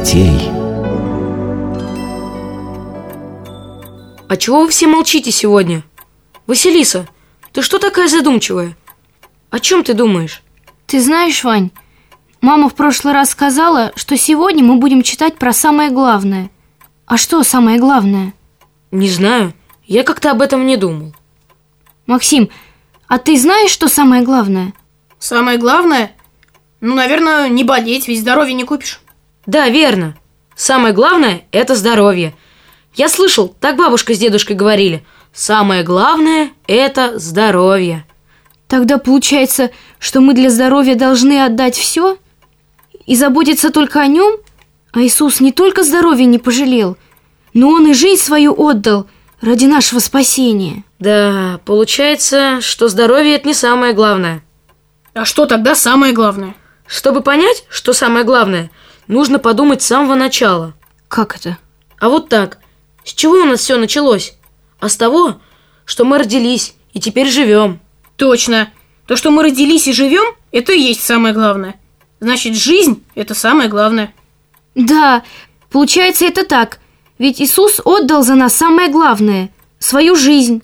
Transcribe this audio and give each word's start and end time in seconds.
детей. 0.00 0.50
А 4.28 4.36
чего 4.36 4.62
вы 4.62 4.68
все 4.68 4.86
молчите 4.86 5.30
сегодня? 5.30 5.82
Василиса, 6.46 7.06
ты 7.52 7.62
что 7.62 7.78
такая 7.78 8.08
задумчивая? 8.08 8.76
О 9.50 9.58
чем 9.58 9.84
ты 9.84 9.94
думаешь? 9.94 10.42
Ты 10.86 11.00
знаешь, 11.00 11.44
Вань, 11.44 11.70
мама 12.40 12.68
в 12.68 12.74
прошлый 12.74 13.12
раз 13.12 13.30
сказала, 13.30 13.92
что 13.96 14.16
сегодня 14.16 14.64
мы 14.64 14.76
будем 14.76 15.02
читать 15.02 15.36
про 15.36 15.52
самое 15.52 15.90
главное. 15.90 16.50
А 17.06 17.16
что 17.16 17.42
самое 17.42 17.78
главное? 17.78 18.32
Не 18.90 19.08
знаю, 19.08 19.52
я 19.84 20.02
как-то 20.02 20.30
об 20.30 20.40
этом 20.40 20.66
не 20.66 20.76
думал. 20.76 21.14
Максим, 22.06 22.48
а 23.06 23.18
ты 23.18 23.36
знаешь, 23.36 23.70
что 23.70 23.88
самое 23.88 24.22
главное? 24.22 24.72
Самое 25.18 25.58
главное? 25.58 26.12
Ну, 26.80 26.94
наверное, 26.94 27.48
не 27.48 27.64
болеть, 27.64 28.08
ведь 28.08 28.20
здоровье 28.20 28.54
не 28.54 28.64
купишь. 28.64 29.00
Да, 29.50 29.68
верно. 29.68 30.14
Самое 30.54 30.94
главное– 30.94 31.42
это 31.50 31.74
здоровье. 31.74 32.34
Я 32.94 33.08
слышал, 33.08 33.48
так 33.58 33.76
бабушка 33.76 34.14
с 34.14 34.18
дедушкой 34.18 34.54
говорили. 34.54 35.04
Самое 35.32 35.82
главное– 35.82 36.50
это 36.68 37.18
здоровье. 37.18 38.06
Тогда 38.68 38.98
получается, 38.98 39.72
что 39.98 40.20
мы 40.20 40.34
для 40.34 40.50
здоровья 40.50 40.94
должны 40.94 41.44
отдать 41.44 41.76
все 41.76 42.16
и 43.06 43.16
заботиться 43.16 43.70
только 43.72 44.00
о 44.00 44.06
нем? 44.06 44.38
А 44.92 45.00
Иисус 45.00 45.40
не 45.40 45.50
только 45.50 45.82
здоровье 45.82 46.26
не 46.26 46.38
пожалел, 46.38 46.96
но 47.52 47.70
Он 47.70 47.88
и 47.88 47.92
жизнь 47.92 48.22
свою 48.22 48.54
отдал 48.56 49.08
ради 49.40 49.64
нашего 49.64 49.98
спасения. 49.98 50.84
Да, 51.00 51.58
получается, 51.64 52.60
что 52.60 52.86
здоровье– 52.86 53.34
это 53.34 53.48
не 53.48 53.54
самое 53.54 53.94
главное. 53.94 54.44
А 55.12 55.24
что 55.24 55.46
тогда 55.46 55.74
самое 55.74 56.12
главное? 56.12 56.54
Чтобы 56.86 57.20
понять, 57.20 57.64
что 57.68 57.92
самое 57.92 58.24
главное, 58.24 58.70
нужно 59.10 59.38
подумать 59.38 59.82
с 59.82 59.86
самого 59.86 60.14
начала. 60.14 60.74
Как 61.08 61.36
это? 61.36 61.58
А 61.98 62.08
вот 62.08 62.28
так. 62.28 62.58
С 63.04 63.12
чего 63.12 63.34
у 63.34 63.44
нас 63.44 63.60
все 63.60 63.76
началось? 63.76 64.34
А 64.78 64.88
с 64.88 64.96
того, 64.96 65.40
что 65.84 66.04
мы 66.04 66.18
родились 66.18 66.74
и 66.92 67.00
теперь 67.00 67.28
живем. 67.28 67.80
Точно. 68.16 68.70
То, 69.06 69.16
что 69.16 69.30
мы 69.30 69.42
родились 69.42 69.88
и 69.88 69.92
живем, 69.92 70.34
это 70.52 70.72
и 70.72 70.80
есть 70.80 71.02
самое 71.02 71.34
главное. 71.34 71.74
Значит, 72.20 72.54
жизнь– 72.54 73.04
это 73.14 73.34
самое 73.34 73.68
главное. 73.68 74.14
Да, 74.74 75.24
получается 75.70 76.26
это 76.26 76.44
так. 76.44 76.78
Ведь 77.18 77.40
Иисус 77.40 77.80
отдал 77.84 78.22
за 78.22 78.34
нас 78.34 78.54
самое 78.54 78.88
главное– 78.90 79.50
свою 79.78 80.14
жизнь. 80.14 80.62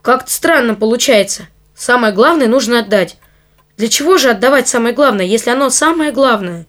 Как-то 0.00 0.30
странно 0.30 0.74
получается. 0.74 1.48
Самое 1.74 2.14
главное 2.14 2.48
нужно 2.48 2.78
отдать. 2.78 3.18
Для 3.76 3.88
чего 3.88 4.16
же 4.16 4.30
отдавать 4.30 4.68
самое 4.68 4.94
главное, 4.94 5.26
если 5.26 5.50
оно 5.50 5.68
самое 5.70 6.12
главное? 6.12 6.66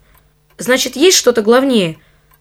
Значит, 0.60 0.96
есть 0.98 1.18
что-то 1.18 1.42
главнее, 1.42 1.98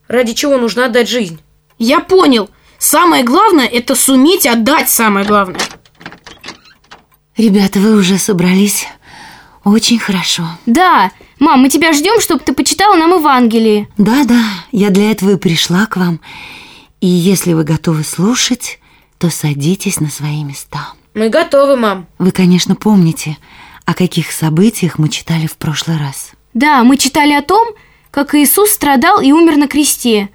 ради 0.09 0.35
чего 0.35 0.59
нужно 0.59 0.87
отдать 0.87 1.09
жизнь. 1.09 1.41
Я 1.79 2.01
понял. 2.01 2.51
Самое 2.79 3.25
главное– 3.25 3.67
это 3.73 3.95
суметь 3.95 4.47
отдать 4.47 4.91
самое 4.91 5.25
главное. 5.25 5.61
Ребята, 7.37 7.79
вы 7.79 7.95
уже 7.95 8.19
собрались? 8.19 8.87
Очень 9.65 9.99
хорошо. 9.99 10.45
Да, 10.67 11.13
мам, 11.39 11.61
мы 11.61 11.69
тебя 11.69 11.93
ждем, 11.93 12.21
чтобы 12.21 12.41
ты 12.41 12.53
почитала 12.53 12.97
нам 12.97 13.15
Евангелие. 13.15 13.89
Да-да, 13.97 14.43
я 14.73 14.91
для 14.91 15.11
этого 15.13 15.33
и 15.33 15.37
пришла 15.37 15.87
к 15.87 15.97
вам. 15.97 16.21
И 17.01 17.07
если 17.07 17.53
вы 17.53 17.63
готовы 17.63 18.03
слушать, 18.03 18.81
то 19.19 19.31
садитесь 19.31 20.01
на 20.01 20.11
свои 20.11 20.43
места. 20.43 20.95
Мы 21.15 21.29
готовы, 21.29 21.77
мам. 21.77 22.07
Вы, 22.19 22.33
конечно, 22.33 22.75
помните, 22.75 23.37
о 23.85 23.95
каких 23.95 24.33
событиях 24.33 24.99
мы 24.99 25.09
читали 25.09 25.47
в 25.47 25.57
прошлый 25.57 25.99
раз. 25.99 26.33
Да, 26.55 26.83
мы 26.83 26.97
читали 26.97 27.33
о 27.33 27.43
том, 27.43 27.69
как 28.11 28.35
Иисус 28.35 28.71
страдал 28.71 29.21
и 29.21 29.33
умер 29.33 29.57
на 29.57 29.69
кресте. 29.69 30.31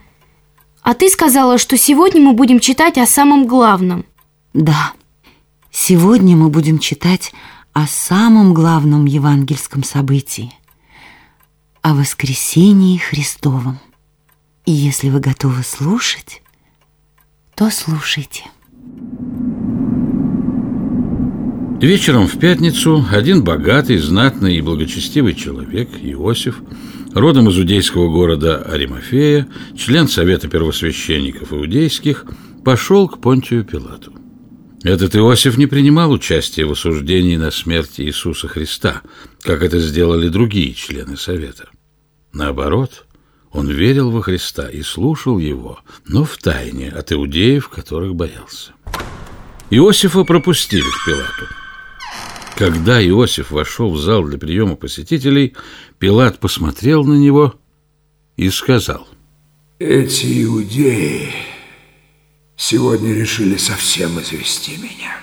А 0.81 0.93
ты 0.93 1.09
сказала, 1.09 1.57
что 1.57 1.77
сегодня 1.77 2.21
мы 2.21 2.33
будем 2.33 2.59
читать 2.59 2.97
о 2.97 3.05
самом 3.05 3.47
главном. 3.47 4.05
Да, 4.53 4.93
сегодня 5.71 6.35
мы 6.35 6.49
будем 6.49 6.79
читать 6.79 7.33
о 7.73 7.87
самом 7.87 8.53
главном 8.53 9.05
евангельском 9.05 9.83
событии– 9.83 10.53
о 11.83 11.93
воскресении 11.93 12.97
Христовом. 12.97 13.77
И 14.65 14.71
если 14.71 15.09
вы 15.09 15.19
готовы 15.19 15.63
слушать, 15.63 16.41
то 17.55 17.69
слушайте. 17.69 18.45
Вечером 21.81 22.27
в 22.27 22.39
пятницу 22.39 23.05
один 23.11 23.43
богатый, 23.43 23.97
знатный 23.97 24.55
и 24.55 24.61
благочестивый 24.61 25.33
человек, 25.33 25.89
Иосиф, 26.01 26.61
родом 27.13 27.49
из 27.49 27.57
иудейского 27.57 28.09
города 28.09 28.61
Аримафея, 28.61 29.47
член 29.77 30.07
Совета 30.07 30.47
первосвященников 30.47 31.53
иудейских, 31.53 32.25
пошел 32.63 33.07
к 33.07 33.21
Понтию 33.21 33.63
Пилату. 33.63 34.13
Этот 34.83 35.15
Иосиф 35.15 35.57
не 35.57 35.65
принимал 35.65 36.11
участия 36.11 36.65
в 36.65 36.71
осуждении 36.73 37.37
на 37.37 37.51
смерть 37.51 37.99
Иисуса 37.99 38.47
Христа, 38.47 39.01
как 39.41 39.63
это 39.63 39.79
сделали 39.79 40.27
другие 40.27 40.73
члены 40.73 41.15
Совета. 41.15 41.69
Наоборот, 42.33 43.05
он 43.51 43.69
верил 43.69 44.11
во 44.11 44.21
Христа 44.21 44.67
и 44.67 44.81
слушал 44.81 45.37
его, 45.37 45.79
но 46.05 46.25
в 46.25 46.37
тайне 46.37 46.89
от 46.89 47.13
иудеев, 47.13 47.69
которых 47.69 48.15
боялся. 48.15 48.73
Иосифа 49.69 50.23
пропустили 50.23 50.81
к 50.81 51.05
Пилату. 51.05 51.47
Когда 52.55 53.03
Иосиф 53.03 53.51
вошел 53.51 53.91
в 53.91 53.99
зал 53.99 54.23
для 54.23 54.37
приема 54.37 54.75
посетителей, 54.75 55.55
Пилат 55.99 56.39
посмотрел 56.39 57.03
на 57.03 57.13
него 57.13 57.55
и 58.35 58.49
сказал. 58.49 59.07
Эти 59.79 60.43
иудеи 60.43 61.33
сегодня 62.55 63.13
решили 63.13 63.57
совсем 63.57 64.19
извести 64.19 64.77
меня. 64.77 65.17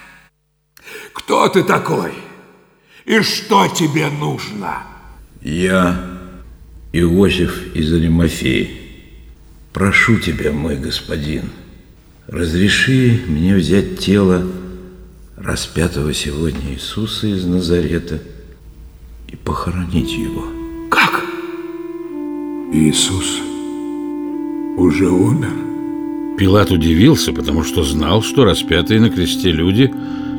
Кто 1.12 1.48
ты 1.48 1.62
такой? 1.62 2.12
И 3.06 3.20
что 3.22 3.68
тебе 3.68 4.08
нужно? 4.08 4.82
Я 5.40 6.20
Иосиф 6.92 7.74
из 7.74 7.92
Аримафеи. 7.92 8.78
Прошу 9.72 10.18
тебя, 10.18 10.52
мой 10.52 10.76
господин, 10.76 11.50
разреши 12.26 13.22
мне 13.26 13.54
взять 13.54 13.98
тело 13.98 14.46
распятого 15.36 16.12
сегодня 16.12 16.74
Иисуса 16.74 17.28
из 17.28 17.44
Назарета 17.44 18.20
и 19.28 19.36
похоронить 19.36 20.12
его. 20.12 20.59
Иисус 22.72 23.40
уже 24.76 25.08
умер? 25.08 25.50
Пилат 26.38 26.70
удивился, 26.70 27.32
потому 27.32 27.64
что 27.64 27.82
знал, 27.82 28.22
что 28.22 28.44
распятые 28.44 29.00
на 29.00 29.10
кресте 29.10 29.50
люди 29.50 29.92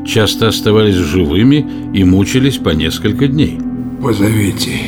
часто 0.06 0.48
оставались 0.48 0.96
живыми 0.96 1.70
и 1.94 2.06
мучились 2.06 2.58
по 2.58 2.70
несколько 2.70 3.28
дней. 3.28 3.60
Позовите 4.02 4.80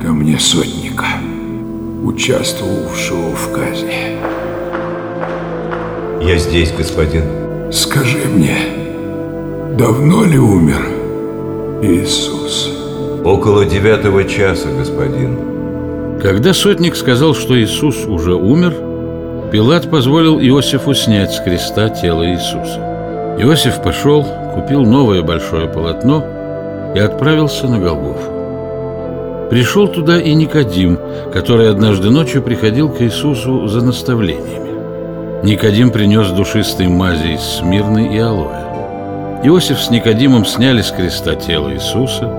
ко 0.00 0.08
мне 0.12 0.38
сотника, 0.38 1.20
участвовавшего 2.02 3.36
в 3.36 3.52
казни. 3.52 4.16
Я 6.26 6.38
здесь, 6.38 6.72
господин. 6.72 7.24
Скажи 7.70 8.20
мне, 8.26 8.56
давно 9.76 10.24
ли 10.24 10.38
умер 10.38 10.82
Иисус? 11.82 12.74
Около 13.22 13.66
девятого 13.66 14.24
часа, 14.24 14.68
господин. 14.72 15.59
Когда 16.22 16.52
сотник 16.52 16.96
сказал, 16.96 17.34
что 17.34 17.58
Иисус 17.58 18.04
уже 18.04 18.34
умер, 18.34 18.74
Пилат 19.50 19.90
позволил 19.90 20.38
Иосифу 20.38 20.92
снять 20.92 21.32
с 21.32 21.40
креста 21.40 21.88
тело 21.88 22.30
Иисуса. 22.30 23.36
Иосиф 23.38 23.82
пошел, 23.82 24.26
купил 24.54 24.82
новое 24.82 25.22
большое 25.22 25.66
полотно 25.66 26.22
и 26.94 26.98
отправился 26.98 27.68
на 27.68 27.78
Голгофу. 27.78 29.48
Пришел 29.48 29.88
туда 29.88 30.20
и 30.20 30.34
Никодим, 30.34 30.98
который 31.32 31.70
однажды 31.70 32.10
ночью 32.10 32.42
приходил 32.42 32.90
к 32.90 33.00
Иисусу 33.00 33.66
за 33.66 33.82
наставлениями. 33.82 35.42
Никодим 35.42 35.90
принес 35.90 36.28
душистые 36.32 36.90
мази 36.90 37.34
из 37.36 37.40
смирны 37.40 38.14
и 38.14 38.18
алоэ. 38.18 39.42
Иосиф 39.44 39.80
с 39.80 39.88
Никодимом 39.88 40.44
сняли 40.44 40.82
с 40.82 40.90
креста 40.90 41.34
тело 41.34 41.72
Иисуса, 41.72 42.30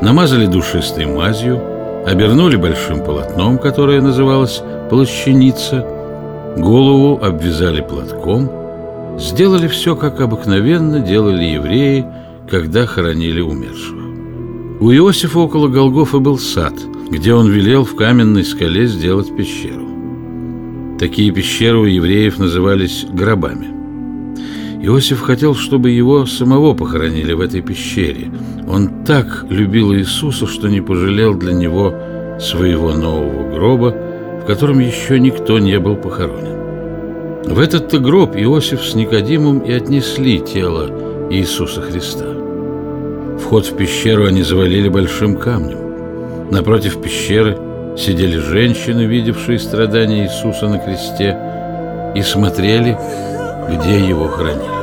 намазали 0.00 0.46
душистой 0.46 1.04
мазью, 1.04 1.69
обернули 2.06 2.56
большим 2.56 3.04
полотном, 3.04 3.58
которое 3.58 4.00
называлось 4.00 4.62
«плащаница», 4.88 5.86
голову 6.56 7.18
обвязали 7.22 7.80
платком, 7.80 8.50
сделали 9.18 9.68
все, 9.68 9.96
как 9.96 10.20
обыкновенно 10.20 11.00
делали 11.00 11.44
евреи, 11.44 12.06
когда 12.48 12.86
хоронили 12.86 13.40
умершего. 13.40 14.00
У 14.80 14.90
Иосифа 14.90 15.38
около 15.38 15.68
Голгофа 15.68 16.18
был 16.18 16.38
сад, 16.38 16.74
где 17.10 17.34
он 17.34 17.50
велел 17.50 17.84
в 17.84 17.94
каменной 17.96 18.44
скале 18.44 18.86
сделать 18.86 19.34
пещеру. 19.36 19.86
Такие 20.98 21.30
пещеры 21.32 21.78
у 21.78 21.84
евреев 21.84 22.38
назывались 22.38 23.06
гробами. 23.10 23.79
Иосиф 24.82 25.20
хотел, 25.20 25.54
чтобы 25.54 25.90
его 25.90 26.24
самого 26.24 26.72
похоронили 26.72 27.34
в 27.34 27.40
этой 27.40 27.60
пещере. 27.60 28.30
Он 28.66 29.04
так 29.04 29.44
любил 29.50 29.94
Иисуса, 29.94 30.46
что 30.46 30.68
не 30.68 30.80
пожалел 30.80 31.34
для 31.34 31.52
него 31.52 31.94
своего 32.40 32.94
нового 32.94 33.52
гроба, 33.52 33.94
в 34.42 34.46
котором 34.46 34.78
еще 34.78 35.20
никто 35.20 35.58
не 35.58 35.78
был 35.78 35.96
похоронен. 35.96 36.58
В 37.44 37.58
этот-то 37.58 37.98
гроб 37.98 38.36
Иосиф 38.36 38.82
с 38.82 38.94
Никодимом 38.94 39.58
и 39.58 39.72
отнесли 39.72 40.40
тело 40.40 41.28
Иисуса 41.30 41.82
Христа. 41.82 42.26
Вход 43.38 43.66
в 43.66 43.76
пещеру 43.76 44.26
они 44.26 44.42
завалили 44.42 44.88
большим 44.88 45.36
камнем. 45.36 46.50
Напротив 46.50 47.02
пещеры 47.02 47.58
сидели 47.98 48.38
женщины, 48.38 49.02
видевшие 49.02 49.58
страдания 49.58 50.24
Иисуса 50.24 50.68
на 50.68 50.78
кресте, 50.78 51.36
и 52.14 52.22
смотрели, 52.22 52.96
где 53.68 53.98
его 54.00 54.28
хранили. 54.28 54.80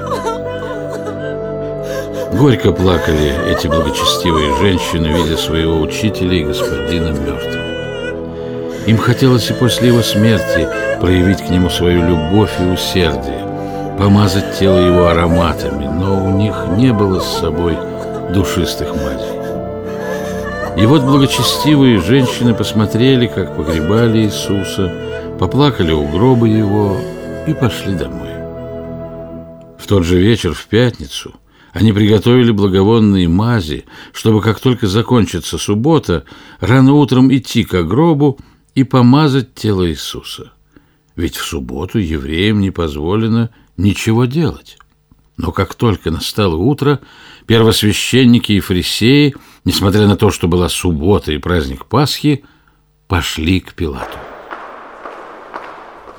Горько 2.38 2.72
плакали 2.72 3.34
эти 3.52 3.68
благочестивые 3.68 4.56
женщины, 4.58 5.08
видя 5.08 5.38
своего 5.38 5.80
учителя 5.80 6.34
и 6.34 6.44
господина 6.44 7.10
мертвым. 7.10 7.58
Им 8.86 8.98
хотелось 8.98 9.50
и 9.50 9.54
после 9.54 9.88
его 9.88 10.02
смерти 10.02 10.68
проявить 11.02 11.40
к 11.40 11.50
нему 11.50 11.70
свою 11.70 12.08
любовь 12.08 12.52
и 12.60 12.64
усердие, 12.64 13.46
помазать 13.98 14.60
тело 14.60 14.78
его 14.78 15.08
ароматами, 15.08 15.86
но 15.86 16.26
у 16.26 16.30
них 16.30 16.56
не 16.78 16.94
было 16.94 17.20
с 17.20 17.40
собой 17.40 17.76
душистых 18.34 18.94
мазей. 18.96 19.38
И 20.78 20.86
вот 20.86 21.02
благочестивые 21.02 22.00
женщины 22.00 22.54
посмотрели, 22.54 23.26
как 23.26 23.56
погребали 23.56 24.20
Иисуса, 24.20 24.92
поплакали 25.40 25.92
у 25.92 26.08
гроба 26.08 26.46
его 26.46 26.98
и 27.48 27.54
пошли 27.54 27.96
домой. 27.96 28.37
Тот 29.88 30.04
же 30.04 30.19
вечер, 30.19 30.54
в 30.54 30.66
пятницу, 30.66 31.34
они 31.72 31.94
приготовили 31.94 32.51
благовонные 32.51 33.30
мази, 33.30 33.86
чтобы, 34.12 34.42
как 34.42 34.60
только 34.60 34.86
закончится 34.86 35.57
суббота, 35.57 36.25
рано 36.60 36.94
утром 36.94 37.34
идти 37.34 37.63
к 37.63 37.81
гробу 37.84 38.38
и 38.75 38.84
помазать 38.84 39.54
тело 39.56 39.89
Иисуса. 39.89 40.51
Ведь 41.16 41.38
в 41.38 41.45
субботу 41.45 42.00
евреям 42.00 42.60
не 42.60 42.69
позволено 42.69 43.50
ничего 43.78 44.25
делать. 44.25 44.78
Но 45.38 45.54
как 45.54 45.74
только 45.74 46.12
настало 46.12 46.56
утро, 46.56 47.00
первосвященники 47.45 48.51
и 48.51 48.60
фарисеи, 48.60 49.36
несмотря 49.63 50.06
на 50.07 50.18
то, 50.18 50.31
что 50.31 50.50
была 50.50 50.68
суббота 50.68 51.31
и 51.31 51.38
праздник 51.38 51.86
Пасхи, 51.86 52.44
пошли 53.07 53.62
к 53.62 53.74
Пилату. 53.74 54.18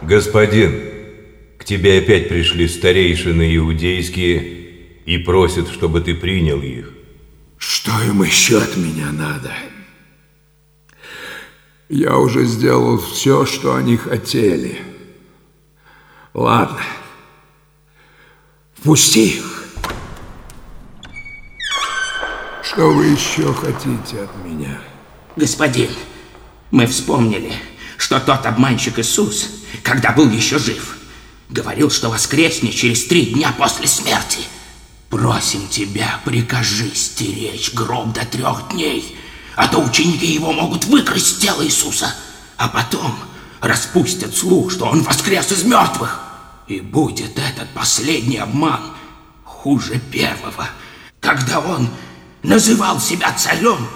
Господин, 0.01 0.98
тебе 1.69 1.99
опять 1.99 2.31
пришли 2.31 2.67
старейшины 2.67 3.55
иудейские 3.57 4.39
и 5.05 5.19
просят, 5.19 5.69
чтобы 5.69 6.01
ты 6.01 6.15
принял 6.15 6.63
их. 6.63 6.91
Что 7.59 7.93
им 8.05 8.23
еще 8.23 8.57
от 8.57 8.75
меня 8.79 9.13
надо? 9.13 9.53
Я 11.91 12.17
уже 12.17 12.47
сделал 12.47 12.99
все, 12.99 13.45
что 13.45 13.75
они 13.75 13.99
хотели. 13.99 14.79
Ладно. 16.33 16.81
Впусти 18.75 19.37
их. 19.37 19.65
Что 22.63 22.93
вы 22.93 23.07
еще 23.07 23.53
хотите 23.53 24.23
от 24.23 24.45
меня? 24.45 24.81
Господин, 25.37 25.91
мы 26.71 26.87
вспомнили, 26.87 27.53
что 27.99 28.21
тот 28.21 28.47
обманщик 28.47 28.99
Иисус, 28.99 29.65
когда 29.83 30.13
был 30.13 30.31
еще 30.31 30.59
жив, 30.59 30.99
говорил, 31.49 31.91
что 31.91 32.11
воскреснет 32.11 32.75
через 32.75 33.07
три 33.07 33.27
дня 33.27 33.55
после 33.57 33.87
смерти– 33.87 34.41
Просим 35.11 35.69
тебя, 35.69 36.21
прикажи 36.25 36.95
стеречь 36.95 37.73
гроб 37.73 38.13
до 38.13 38.27
трех 38.27 38.69
дней, 38.71 39.17
а 39.57 39.67
то 39.67 39.79
ученики 39.79 40.27
его 40.27 40.53
могут 40.53 40.85
выкрасть 40.85 41.41
тело 41.41 41.65
Иисуса, 41.65 42.15
а 42.59 42.69
потом 42.69 43.17
распустят 43.61 44.37
слух, 44.37 44.71
что 44.71 44.85
он 44.85 45.03
воскрес 45.03 45.51
из 45.51 45.65
мертвых. 45.65 46.21
И 46.67 46.81
будет 46.81 47.39
этот 47.39 47.71
последний 47.73 48.37
обман 48.37 48.81
хуже 49.45 49.99
первого, 49.99 50.69
когда 51.21 51.61
он 51.61 51.89
называл 52.43 53.01
себя 53.01 53.33
царем 53.33 53.89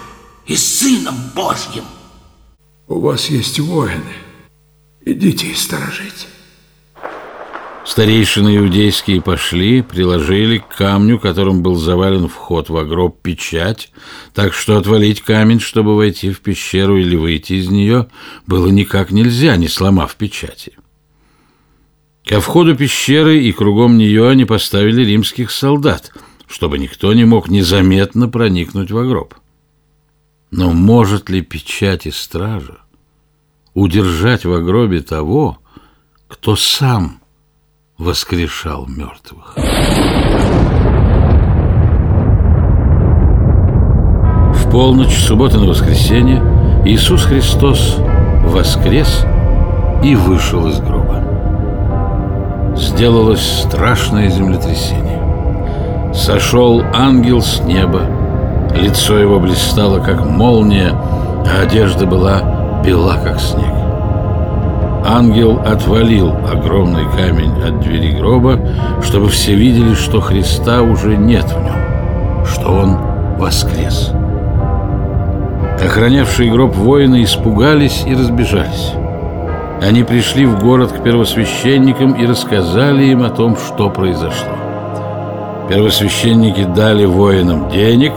и 0.47 0.55
сыном 0.55 1.15
Божьим. 1.35 1.85
У 2.87 2.99
вас 2.99 3.27
есть 3.27 3.59
воины. 3.59 4.13
Идите 5.05 5.47
и 5.47 5.53
сторожите. 5.53 6.25
Старейшины 7.85 8.57
иудейские 8.57 9.21
пошли, 9.21 9.81
приложили 9.81 10.59
к 10.59 10.69
камню, 10.69 11.19
которым 11.19 11.61
был 11.61 11.75
завален 11.75 12.29
вход 12.29 12.69
в 12.69 12.83
гроб, 12.85 13.21
печать, 13.21 13.91
так 14.33 14.53
что 14.53 14.77
отвалить 14.77 15.21
камень, 15.21 15.59
чтобы 15.59 15.95
войти 15.95 16.31
в 16.31 16.39
пещеру 16.39 16.97
или 16.97 17.17
выйти 17.17 17.53
из 17.53 17.67
нее, 17.67 18.07
было 18.47 18.67
никак 18.67 19.11
нельзя, 19.11 19.57
не 19.57 19.67
сломав 19.67 20.15
печати. 20.15 20.77
Ко 22.25 22.39
входу 22.39 22.73
пещеры 22.73 23.39
и 23.39 23.51
кругом 23.51 23.97
нее 23.97 24.29
они 24.29 24.45
поставили 24.45 25.03
римских 25.03 25.51
солдат, 25.51 26.13
чтобы 26.47 26.77
никто 26.77 27.13
не 27.13 27.25
мог 27.25 27.49
незаметно 27.49 28.29
проникнуть 28.29 28.91
в 28.91 29.07
гроб. 29.09 29.35
Но 30.51 30.71
может 30.71 31.29
ли 31.29 31.41
печать 31.41 32.05
и 32.05 32.11
стража 32.11 32.77
удержать 33.73 34.45
в 34.45 34.63
гробе 34.63 35.01
того, 35.01 35.57
кто 36.29 36.55
сам– 36.55 37.19
воскрешал 38.03 38.85
мертвых. 38.85 39.55
В 44.53 44.69
полночь 44.69 45.17
субботы 45.17 45.57
на 45.57 45.67
воскресенье 45.67 46.43
Иисус 46.85 47.23
Христос 47.23 47.97
воскрес 48.43 49.25
и 50.03 50.15
вышел 50.15 50.67
из 50.67 50.79
гроба. 50.79 51.23
Сделалось 52.75 53.61
страшное 53.61 54.29
землетрясение. 54.29 56.13
Сошел 56.13 56.83
ангел 56.93 57.41
с 57.41 57.61
неба, 57.61 58.01
лицо 58.75 59.17
его 59.17 59.39
блистало, 59.39 59.99
как 59.99 60.25
молния, 60.25 60.91
а 60.91 61.61
одежда 61.61 62.05
была 62.05 62.81
бела, 62.83 63.17
как 63.23 63.39
снег. 63.39 63.82
Ангел 65.05 65.59
отвалил 65.65 66.33
огромный 66.49 67.05
камень 67.17 67.61
от 67.61 67.81
двери 67.81 68.11
гроба, 68.11 68.59
чтобы 69.01 69.27
все 69.27 69.53
видели, 69.53 69.93
что 69.95 70.21
Христа 70.21 70.81
уже 70.81 71.17
нет 71.17 71.45
в 71.45 71.61
нем, 71.61 72.45
что 72.45 72.69
он 72.69 72.97
воскрес. 73.37 74.11
Охранявшие 75.83 76.51
гроб 76.51 76.75
воины 76.75 77.23
испугались 77.23 78.03
и 78.07 78.15
разбежались. 78.15 78.93
Они 79.81 80.03
пришли 80.03 80.45
в 80.45 80.59
город 80.63 80.93
к 80.93 81.03
первосвященникам 81.03 82.13
и 82.13 82.25
рассказали 82.25 83.03
им 83.03 83.23
о 83.23 83.29
том, 83.29 83.57
что 83.57 83.89
произошло. 83.89 84.53
Первосвященники 85.69 86.63
дали 86.63 87.03
воинам 87.03 87.69
денег 87.69 88.13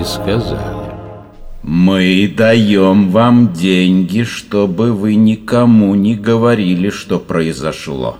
и 0.00 0.04
сказали. 0.04 0.75
Мы 1.66 2.28
даем 2.28 3.10
вам 3.10 3.52
деньги, 3.52 4.22
чтобы 4.22 4.92
вы 4.92 5.16
никому 5.16 5.96
не 5.96 6.14
говорили, 6.14 6.90
что 6.90 7.18
произошло. 7.18 8.18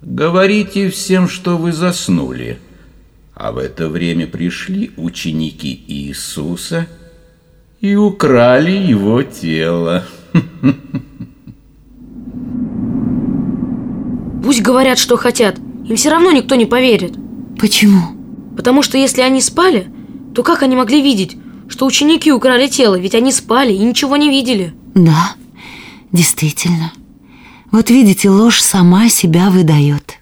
Говорите 0.00 0.88
всем, 0.88 1.28
что 1.28 1.58
вы 1.58 1.72
заснули. 1.72 2.58
А 3.34 3.52
в 3.52 3.58
это 3.58 3.90
время 3.90 4.26
пришли 4.26 4.92
ученики 4.96 5.84
Иисуса 5.86 6.86
и 7.82 7.94
украли 7.94 8.70
его 8.70 9.22
тело. 9.22 10.06
Пусть 14.42 14.62
говорят, 14.62 14.98
что 14.98 15.18
хотят. 15.18 15.58
Им 15.58 15.96
все 15.96 16.08
равно 16.08 16.32
никто 16.32 16.54
не 16.54 16.64
поверит. 16.64 17.12
Почему? 17.60 18.16
Потому 18.56 18.82
что 18.82 18.96
если 18.96 19.20
они 19.20 19.42
спали, 19.42 19.88
то 20.34 20.42
как 20.42 20.62
они 20.62 20.74
могли 20.74 21.02
видеть, 21.02 21.36
что 21.68 21.86
ученики 21.86 22.32
украли 22.32 22.66
тело, 22.66 22.98
ведь 22.98 23.14
они 23.14 23.32
спали 23.32 23.72
и 23.72 23.78
ничего 23.78 24.16
не 24.16 24.30
видели. 24.30 24.74
Да, 24.94 25.34
действительно. 26.12 26.92
Вот 27.70 27.90
видите, 27.90 28.30
ложь 28.30 28.60
сама 28.60 29.08
себя 29.08 29.50
выдает. 29.50 30.20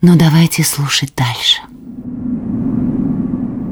Но 0.00 0.16
давайте 0.16 0.62
слушать 0.62 1.12
дальше. 1.16 1.60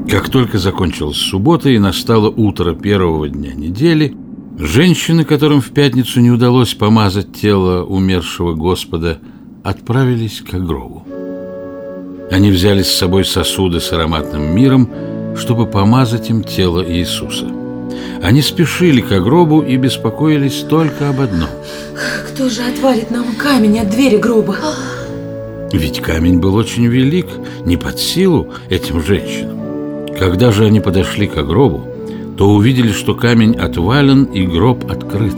Как 0.09 0.29
только 0.29 0.57
закончилась 0.57 1.17
суббота 1.17 1.69
и 1.69 1.79
настало 1.79 2.29
утро 2.29 2.73
первого 2.73 3.29
дня 3.29 3.53
недели, 3.53 4.15
женщины, 4.57 5.25
которым 5.25 5.61
в 5.61 5.69
пятницу 5.71 6.19
не 6.19 6.31
удалось 6.31 6.73
помазать 6.73 7.33
тело 7.33 7.83
умершего 7.83 8.53
Господа, 8.53 9.19
отправились 9.63 10.41
к 10.41 10.53
гробу. 10.53 11.05
Они 12.31 12.51
взяли 12.51 12.83
с 12.83 12.91
собой 12.91 13.25
сосуды 13.25 13.79
с 13.79 13.91
ароматным 13.93 14.55
миром 14.55 14.89
чтобы 15.35 15.65
помазать 15.67 16.29
им 16.29 16.43
тело 16.43 16.83
Иисуса. 16.87 17.47
Они 18.21 18.41
спешили 18.41 19.01
к 19.01 19.09
гробу 19.19 19.61
и 19.61 19.77
беспокоились 19.77 20.63
только 20.69 21.09
об 21.09 21.21
одном. 21.21 21.49
Кто 22.27 22.49
же 22.49 22.61
отвалит 22.63 23.11
нам 23.11 23.35
камень 23.35 23.79
от 23.79 23.89
двери 23.89 24.17
гроба? 24.17 24.55
Ведь 25.71 26.01
камень 26.01 26.39
был 26.39 26.55
очень 26.55 26.87
велик, 26.87 27.27
не 27.65 27.77
под 27.77 27.99
силу 27.99 28.53
этим 28.69 29.03
женщинам. 29.03 29.57
Когда 30.17 30.51
же 30.51 30.65
они 30.65 30.79
подошли 30.79 31.27
к 31.27 31.35
гробу, 31.43 31.87
то 32.37 32.49
увидели, 32.49 32.91
что 32.91 33.15
камень 33.15 33.55
отвален 33.55 34.25
и 34.25 34.45
гроб 34.45 34.89
открыт. 34.89 35.35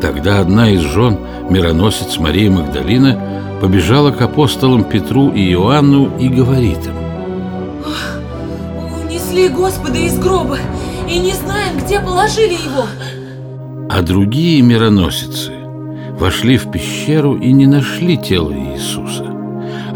Тогда 0.00 0.40
одна 0.40 0.70
из 0.70 0.80
жен, 0.80 1.18
мироносец 1.48 2.18
Мария 2.18 2.50
Магдалина, 2.50 3.58
побежала 3.60 4.10
к 4.10 4.20
апостолам 4.22 4.84
Петру 4.84 5.30
и 5.30 5.52
Иоанну 5.52 6.16
и 6.18 6.28
говорит 6.28 6.78
им. 6.86 6.99
Унесли 9.30 9.48
Господа 9.48 9.96
из 9.96 10.18
гроба 10.18 10.58
и 11.08 11.16
не 11.20 11.32
знаем, 11.34 11.78
где 11.78 12.00
положили 12.00 12.54
его. 12.54 12.84
А 13.88 14.02
другие 14.02 14.60
мироносицы 14.60 15.52
вошли 16.18 16.56
в 16.56 16.72
пещеру 16.72 17.36
и 17.36 17.52
не 17.52 17.68
нашли 17.68 18.16
тело 18.16 18.52
Иисуса, 18.52 19.26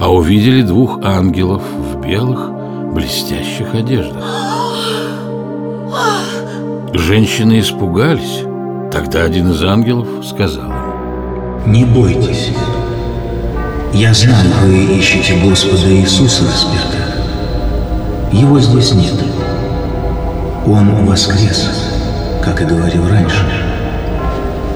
а 0.00 0.12
увидели 0.12 0.62
двух 0.62 1.00
ангелов 1.03 1.64
в 1.64 2.00
белых, 2.00 2.49
блестящих 2.95 3.75
одеждах. 3.75 4.25
Женщины 6.93 7.59
испугались. 7.59 8.43
Тогда 8.93 9.25
один 9.25 9.50
из 9.50 9.64
ангелов 9.64 10.07
сказал 10.25 10.71
им, 10.71 11.73
Не 11.73 11.85
бойтесь. 11.85 12.53
Я 13.93 14.14
знаю, 14.14 14.49
вы 14.62 14.97
ищете 14.97 15.35
Господа 15.43 15.93
Иисуса 15.93 16.45
распятого. 16.45 16.94
Его 18.35 18.59
здесь 18.59 18.93
нет. 18.95 19.14
Он 20.67 21.07
воскрес, 21.07 21.71
как 22.43 22.61
и 22.61 22.64
говорил 22.64 23.09
раньше. 23.09 23.47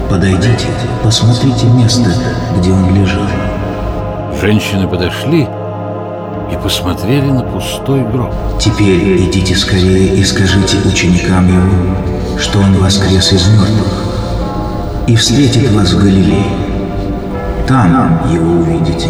Подойдите, 0.09 0.67
посмотрите 1.03 1.65
место, 1.65 2.09
где 2.57 2.71
он 2.71 2.95
лежал. 2.95 3.27
Женщины 4.41 4.87
подошли 4.87 5.41
и 5.41 6.55
посмотрели 6.63 7.31
на 7.31 7.41
пустой 7.41 8.05
гроб. 8.05 8.33
Теперь 8.61 9.25
идите 9.25 9.53
скорее 9.57 10.15
и 10.15 10.23
скажите 10.23 10.77
ученикам 10.85 11.49
его, 11.49 12.39
что 12.39 12.59
он 12.59 12.77
воскрес 12.77 13.33
из 13.33 13.45
мертвых 13.49 14.05
и 15.05 15.17
встретит 15.17 15.69
вас 15.73 15.91
в 15.91 16.01
Галилее. 16.01 16.45
Там 17.67 18.21
его 18.31 18.61
увидите. 18.61 19.09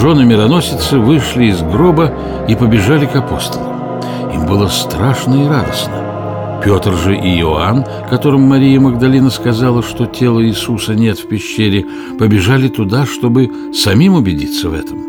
Жены 0.00 0.24
мироносицы 0.24 0.98
вышли 0.98 1.50
из 1.50 1.60
гроба 1.60 2.10
и 2.48 2.54
побежали 2.54 3.04
к 3.04 3.16
апостолам. 3.16 4.00
Им 4.32 4.46
было 4.46 4.66
страшно 4.68 5.44
и 5.44 5.46
радостно. 5.46 6.60
Петр 6.64 6.94
же 6.94 7.14
и 7.14 7.38
Иоанн, 7.40 7.84
которым 8.08 8.48
Мария 8.48 8.80
Магдалина 8.80 9.28
сказала, 9.28 9.82
что 9.82 10.06
тела 10.06 10.42
Иисуса 10.42 10.94
нет 10.94 11.18
в 11.18 11.28
пещере, 11.28 11.84
побежали 12.18 12.68
туда, 12.68 13.04
чтобы 13.04 13.50
самим 13.74 14.14
убедиться 14.14 14.70
в 14.70 14.74
этом. 14.74 15.00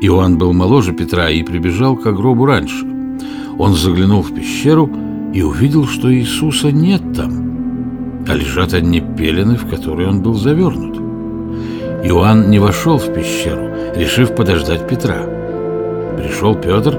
Иоанн 0.00 0.38
был 0.38 0.52
моложе 0.52 0.92
Петра 0.92 1.28
и 1.28 1.42
прибежал 1.42 1.96
к 1.96 2.04
гробу 2.12 2.46
раньше. 2.46 2.86
Он 3.58 3.74
заглянул 3.74 4.22
в 4.22 4.32
пещеру 4.32 4.88
и 5.34 5.42
увидел, 5.42 5.88
что 5.88 6.14
Иисуса 6.14 6.70
нет 6.70 7.02
там, 7.12 8.24
а 8.28 8.34
лежат 8.34 8.72
одни 8.72 9.00
пелены, 9.00 9.56
в 9.56 9.68
которые 9.68 10.08
он 10.08 10.22
был 10.22 10.34
завернут. 10.34 10.91
Иоанн 12.04 12.50
не 12.50 12.58
вошел 12.58 12.98
в 12.98 13.12
пещеру, 13.12 13.70
решив 13.94 14.34
подождать 14.34 14.88
Петра. 14.88 15.22
Пришел 16.16 16.56
Петр, 16.56 16.98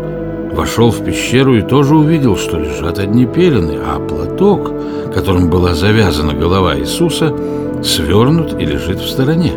вошел 0.54 0.92
в 0.92 1.04
пещеру 1.04 1.58
и 1.58 1.62
тоже 1.62 1.96
увидел, 1.96 2.38
что 2.38 2.58
лежат 2.58 3.00
одни 3.00 3.26
пелены, 3.26 3.80
а 3.86 4.00
платок, 4.00 4.72
которым 5.14 5.50
была 5.50 5.74
завязана 5.74 6.34
голова 6.34 6.78
Иисуса, 6.78 7.36
свернут 7.84 8.54
и 8.60 8.66
лежит 8.66 9.00
в 9.00 9.10
стороне. 9.10 9.52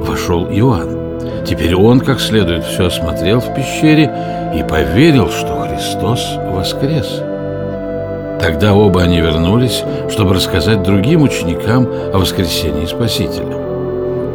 Вошел 0.00 0.46
Иоанн. 0.46 1.44
Теперь 1.44 1.74
он 1.74 2.00
как 2.00 2.18
следует 2.18 2.64
все 2.64 2.86
осмотрел 2.86 3.40
в 3.40 3.54
пещере 3.54 4.10
и 4.56 4.62
поверил, 4.62 5.28
что 5.28 5.66
Христос 5.68 6.20
воскрес. 6.50 7.22
Тогда 8.40 8.74
оба 8.74 9.02
они 9.02 9.20
вернулись, 9.20 9.82
чтобы 10.08 10.32
рассказать 10.32 10.82
другим 10.82 11.22
ученикам 11.22 11.86
о 12.14 12.18
воскресении 12.18 12.86
Спасителя. 12.86 13.69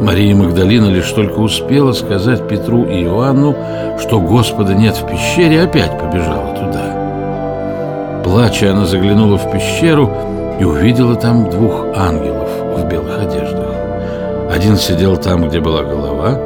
Мария 0.00 0.34
Магдалина 0.34 0.86
лишь 0.86 1.10
только 1.12 1.38
успела 1.38 1.92
сказать 1.92 2.46
Петру 2.48 2.84
и 2.84 3.04
Иоанну, 3.04 3.56
что 3.98 4.20
Господа 4.20 4.74
нет 4.74 4.96
в 4.96 5.06
пещере, 5.06 5.62
опять 5.62 5.98
побежала 5.98 6.54
туда. 6.54 8.22
Плача, 8.22 8.72
она 8.72 8.84
заглянула 8.86 9.38
в 9.38 9.50
пещеру 9.50 10.10
и 10.60 10.64
увидела 10.64 11.16
там 11.16 11.48
двух 11.50 11.86
ангелов 11.96 12.48
в 12.76 12.88
белых 12.88 13.18
одеждах. 13.20 13.70
Один 14.52 14.76
сидел 14.76 15.16
там, 15.16 15.48
где 15.48 15.60
была 15.60 15.82
голова, 15.82 16.38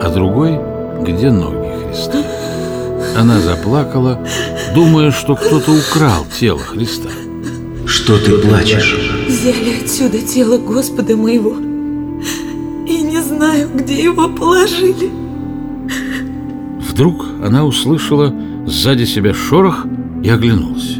а 0.00 0.08
другой, 0.14 0.60
где 1.02 1.30
ноги 1.30 1.68
Христа. 1.86 2.18
Она 3.18 3.40
заплакала, 3.40 4.18
думая, 4.74 5.10
что 5.10 5.34
кто-то 5.34 5.72
украл 5.72 6.24
тело 6.38 6.60
Христа. 6.60 7.08
Что 7.86 8.18
ты 8.18 8.32
плачешь? 8.38 9.10
Взяли 9.26 9.82
отсюда 9.82 10.18
тело 10.18 10.58
Господа 10.58 11.16
моего 11.16 11.65
знаю, 13.56 13.70
где 13.74 14.02
его 14.02 14.28
положили. 14.28 15.10
Вдруг 16.80 17.26
она 17.44 17.64
услышала 17.64 18.32
сзади 18.66 19.04
себя 19.04 19.34
шорох 19.34 19.86
и 20.22 20.28
оглянулась. 20.28 20.98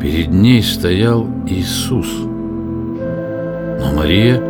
Перед 0.00 0.30
ней 0.30 0.62
стоял 0.62 1.26
Иисус. 1.46 2.06
Но 3.80 3.92
Мария 3.96 4.42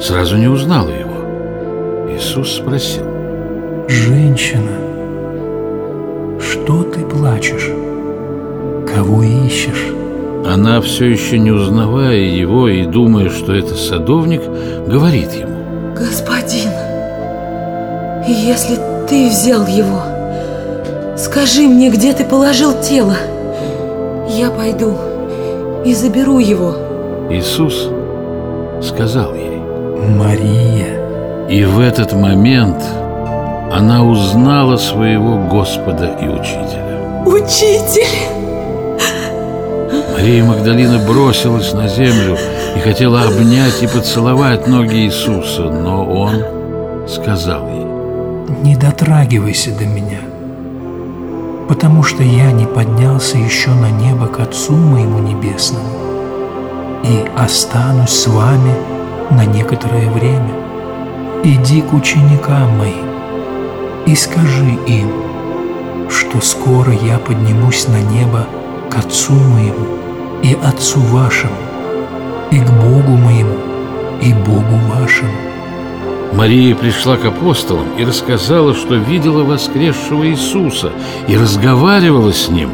сразу 0.00 0.36
не 0.36 0.48
узнала 0.48 0.88
его. 0.88 2.14
Иисус 2.14 2.56
спросил. 2.56 3.04
Женщина, 3.88 4.78
что 6.40 6.82
ты 6.82 7.00
плачешь? 7.00 7.70
Кого 8.92 9.22
ищешь? 9.22 9.86
Она, 10.46 10.80
все 10.80 11.06
еще 11.06 11.38
не 11.38 11.50
узнавая 11.50 12.20
его 12.20 12.68
и 12.68 12.84
думая, 12.84 13.28
что 13.28 13.52
это 13.54 13.74
садовник, 13.74 14.42
говорит 14.86 15.32
ему. 15.32 15.47
Господин, 15.98 16.70
если 18.24 18.78
ты 19.08 19.28
взял 19.30 19.66
его, 19.66 20.00
скажи 21.16 21.62
мне, 21.62 21.90
где 21.90 22.12
ты 22.12 22.24
положил 22.24 22.80
тело. 22.80 23.16
Я 24.28 24.50
пойду 24.50 24.96
и 25.84 25.92
заберу 25.94 26.38
его. 26.38 26.76
Иисус 27.30 27.88
сказал 28.80 29.34
ей. 29.34 29.58
Мария. 30.16 31.48
И 31.48 31.64
в 31.64 31.80
этот 31.80 32.12
момент 32.12 32.80
она 33.72 34.04
узнала 34.04 34.76
своего 34.76 35.38
Господа 35.48 36.16
и 36.22 36.28
Учителя. 36.28 37.24
Учитель! 37.26 38.37
Мария 40.18 40.44
Магдалина 40.44 40.98
бросилась 40.98 41.72
на 41.74 41.86
землю 41.86 42.36
и 42.76 42.80
хотела 42.80 43.22
обнять 43.22 43.80
и 43.84 43.86
поцеловать 43.86 44.66
ноги 44.66 45.04
Иисуса, 45.04 45.70
но 45.70 46.04
Он 46.04 47.06
сказал 47.06 47.68
ей, 47.68 47.84
Не 48.64 48.74
дотрагивайся 48.74 49.70
до 49.78 49.86
меня, 49.86 50.18
потому 51.68 52.02
что 52.02 52.24
я 52.24 52.50
не 52.50 52.66
поднялся 52.66 53.38
еще 53.38 53.70
на 53.70 53.92
небо 53.92 54.26
к 54.26 54.40
Отцу 54.40 54.72
моему 54.72 55.20
Небесному 55.20 55.86
и 57.04 57.24
останусь 57.36 58.10
с 58.10 58.26
вами 58.26 58.74
на 59.30 59.44
некоторое 59.44 60.10
время. 60.10 60.52
Иди 61.44 61.80
к 61.80 61.92
ученикам 61.94 62.76
моим 62.76 63.06
и 64.04 64.16
скажи 64.16 64.76
им, 64.88 65.12
что 66.10 66.40
скоро 66.40 66.92
я 66.92 67.18
поднимусь 67.18 67.86
на 67.86 68.00
небо 68.00 68.46
к 68.90 68.98
Отцу 68.98 69.34
моему 69.34 69.97
и 70.42 70.54
Отцу 70.54 71.00
вашему, 71.00 71.56
и 72.50 72.58
к 72.58 72.70
Богу 72.70 73.16
моему, 73.16 73.58
и 74.22 74.32
Богу 74.32 74.76
вашему. 74.88 75.32
Мария 76.32 76.74
пришла 76.74 77.16
к 77.16 77.24
апостолам 77.24 77.86
и 77.98 78.04
рассказала, 78.04 78.74
что 78.74 78.94
видела 78.94 79.44
воскресшего 79.44 80.28
Иисуса 80.28 80.92
и 81.26 81.36
разговаривала 81.36 82.32
с 82.32 82.48
Ним, 82.48 82.70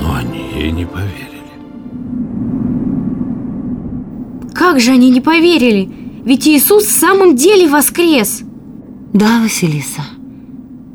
но 0.00 0.14
они 0.14 0.44
ей 0.54 0.72
не 0.72 0.84
поверили. 0.84 1.28
Как 4.54 4.80
же 4.80 4.92
они 4.92 5.10
не 5.10 5.20
поверили? 5.20 5.88
Ведь 6.24 6.46
Иисус 6.46 6.84
в 6.84 6.98
самом 6.98 7.36
деле 7.36 7.68
воскрес. 7.68 8.42
Да, 9.14 9.40
Василиса, 9.40 10.02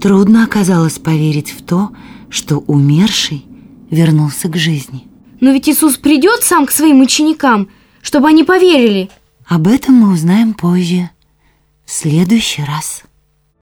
трудно 0.01 0.43
оказалось 0.43 0.99
поверить 0.99 1.51
в 1.51 1.63
то, 1.63 1.89
что 2.29 2.57
умерший 2.67 3.45
вернулся 3.89 4.47
к 4.49 4.55
жизни. 4.57 5.07
Но 5.43 5.51
ведь 5.51 5.67
Иисус 5.67 5.97
придет 5.97 6.41
сам 6.41 6.65
к 6.65 6.71
своим 6.71 7.01
ученикам, 7.01 7.67
чтобы 8.01 8.29
они 8.29 8.45
поверили. 8.45 9.09
Об 9.45 9.67
этом 9.67 9.95
мы 9.95 10.13
узнаем 10.13 10.53
позже, 10.53 11.09
в 11.83 11.91
следующий 11.91 12.63
раз. 12.63 13.03